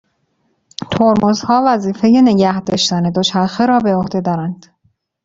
[0.91, 4.65] ترمزها وظیفه نگه داشتن دوچرخه را بر عهده دارند.